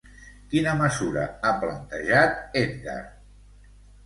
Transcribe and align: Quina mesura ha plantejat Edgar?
Quina 0.53 0.71
mesura 0.79 1.25
ha 1.41 1.51
plantejat 1.65 2.41
Edgar? 2.63 2.97